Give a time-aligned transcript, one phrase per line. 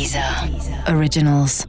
[0.00, 0.24] Deezer
[0.96, 1.66] Originals.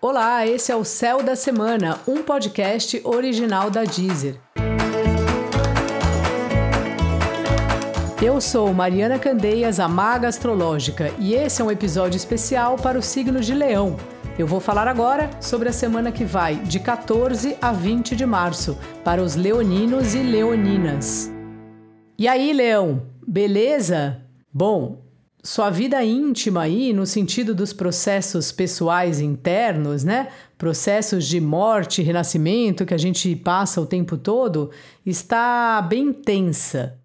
[0.00, 4.38] Olá, esse é o Céu da Semana, um podcast original da Deezer.
[8.22, 13.02] Eu sou Mariana Candeias, a Maga Astrológica, e esse é um episódio especial para o
[13.02, 13.96] signo de Leão.
[14.38, 18.78] Eu vou falar agora sobre a semana que vai de 14 a 20 de março
[19.02, 21.32] para os leoninos e leoninas.
[22.16, 24.29] E aí, Leão, beleza?
[24.52, 25.02] Bom,
[25.42, 30.28] sua vida íntima aí, no sentido dos processos pessoais internos, né?
[30.58, 34.70] Processos de morte, renascimento que a gente passa o tempo todo,
[35.06, 36.99] está bem tensa.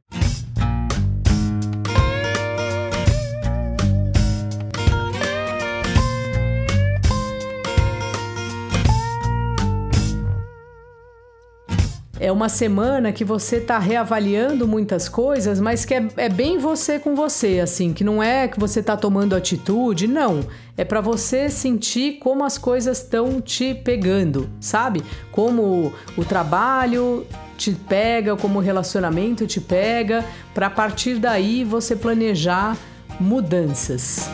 [12.26, 16.98] É uma semana que você está reavaliando muitas coisas, mas que é, é, bem você
[16.98, 20.40] com você, assim, que não é que você está tomando atitude, não.
[20.76, 25.04] É para você sentir como as coisas estão te pegando, sabe?
[25.32, 32.76] Como o trabalho te pega, como o relacionamento te pega, para partir daí você planejar
[33.20, 34.28] mudanças.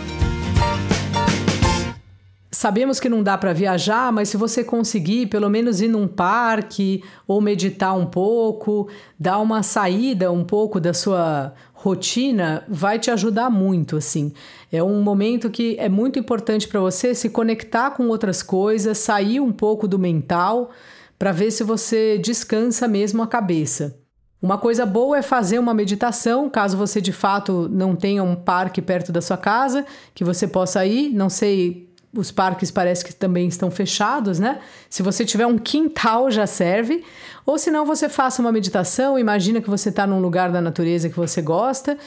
[2.62, 7.04] Sabemos que não dá para viajar, mas se você conseguir pelo menos ir num parque
[7.28, 8.88] ou meditar um pouco,
[9.20, 14.32] dar uma saída um pouco da sua rotina, vai te ajudar muito, assim.
[14.72, 19.39] É um momento que é muito importante para você se conectar com outras coisas, sair
[19.39, 20.70] um pouco do mental
[21.17, 23.98] para ver se você descansa mesmo a cabeça.
[24.39, 28.84] Uma coisa boa é fazer uma meditação, caso você de fato não tenha um parque
[28.84, 33.48] perto da sua casa, que você possa ir, não sei os parques parece que também
[33.48, 34.59] estão fechados, né?
[34.90, 37.04] Se você tiver um quintal já serve.
[37.45, 41.09] Ou se não, você faça uma meditação, imagina que você está num lugar da natureza
[41.09, 41.98] que você gosta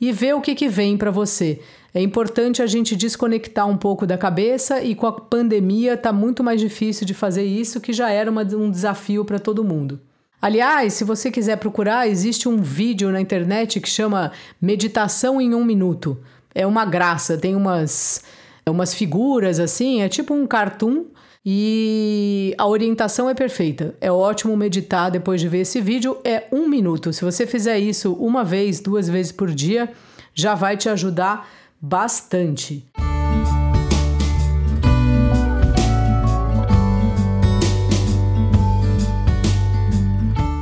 [0.00, 1.60] e vê o que, que vem para você.
[1.92, 6.42] É importante a gente desconectar um pouco da cabeça e com a pandemia está muito
[6.42, 10.00] mais difícil de fazer isso, que já era uma, um desafio para todo mundo.
[10.40, 15.64] Aliás, se você quiser procurar, existe um vídeo na internet que chama Meditação em um
[15.64, 16.18] Minuto.
[16.54, 18.22] É uma graça, tem umas
[18.70, 21.06] umas figuras assim, é tipo um cartoon
[21.44, 23.94] e a orientação é perfeita.
[24.00, 26.18] É ótimo meditar depois de ver esse vídeo.
[26.24, 27.12] É um minuto.
[27.12, 29.90] Se você fizer isso uma vez, duas vezes por dia,
[30.34, 31.48] já vai te ajudar
[31.80, 32.84] bastante.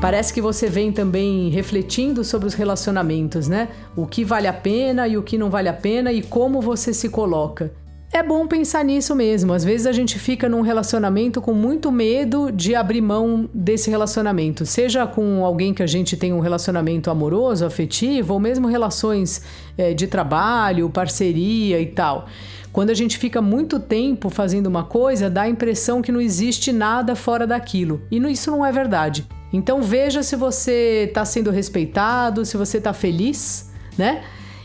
[0.00, 3.68] Parece que você vem também refletindo sobre os relacionamentos, né?
[3.96, 6.94] O que vale a pena e o que não vale a pena e como você
[6.94, 7.72] se coloca.
[8.10, 9.52] É bom pensar nisso mesmo.
[9.52, 14.64] Às vezes a gente fica num relacionamento com muito medo de abrir mão desse relacionamento,
[14.64, 19.42] seja com alguém que a gente tem um relacionamento amoroso, afetivo, ou mesmo relações
[19.76, 22.26] é, de trabalho, parceria e tal.
[22.72, 26.72] Quando a gente fica muito tempo fazendo uma coisa, dá a impressão que não existe
[26.72, 28.00] nada fora daquilo.
[28.10, 29.26] E isso não é verdade.
[29.52, 34.22] Então veja se você está sendo respeitado, se você está feliz, né?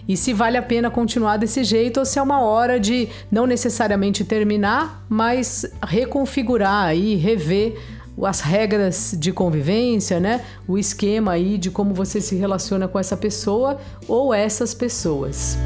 [0.07, 3.45] E se vale a pena continuar desse jeito ou se é uma hora de não
[3.45, 7.77] necessariamente terminar, mas reconfigurar aí, rever
[8.21, 10.45] as regras de convivência, né?
[10.67, 15.57] O esquema aí de como você se relaciona com essa pessoa ou essas pessoas.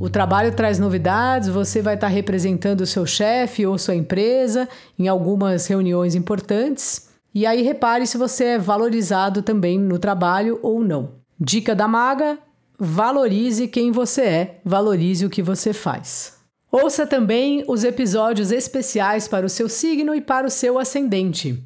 [0.00, 5.08] O trabalho traz novidades, você vai estar representando o seu chefe ou sua empresa em
[5.08, 7.07] algumas reuniões importantes.
[7.38, 11.20] E aí repare se você é valorizado também no trabalho ou não.
[11.38, 12.36] Dica da maga:
[12.76, 16.36] valorize quem você é, valorize o que você faz.
[16.68, 21.64] Ouça também os episódios especiais para o seu signo e para o seu ascendente.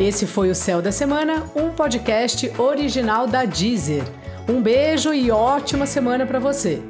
[0.00, 4.02] Esse foi o Céu da Semana, um podcast original da Deezer.
[4.48, 6.82] Um beijo e ótima semana para você.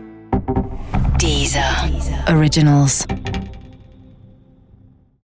[1.19, 1.91] Deezer.
[1.91, 2.37] Deezer.
[2.37, 3.05] Originals.